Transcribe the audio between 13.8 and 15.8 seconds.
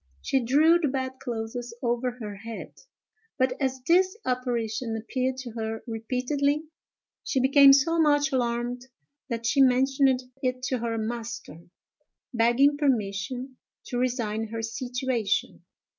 to resign her situation.